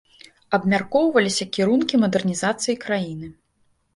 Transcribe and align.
Абмяркоўваліся 0.57 1.45
кірункі 1.57 1.95
мадэрнізацыі 2.03 2.75
краіны. 2.87 3.27